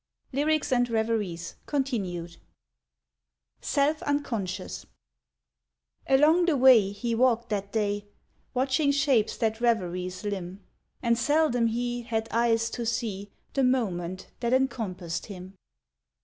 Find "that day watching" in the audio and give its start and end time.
7.49-8.89